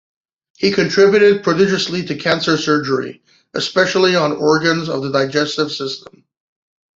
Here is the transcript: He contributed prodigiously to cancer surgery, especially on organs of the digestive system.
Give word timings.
He 0.57 0.71
contributed 0.71 1.43
prodigiously 1.43 2.03
to 2.07 2.15
cancer 2.17 2.57
surgery, 2.57 3.21
especially 3.53 4.15
on 4.15 4.31
organs 4.31 4.89
of 4.89 5.03
the 5.03 5.11
digestive 5.11 5.71
system. 5.71 6.23